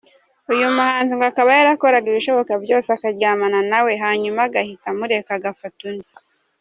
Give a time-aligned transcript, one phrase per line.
[0.53, 6.11] Uyu muhanzi ngo akaba yarakoraga ibishoboka byose akaryamana nawe hanyuma agahita amureka agafata undi.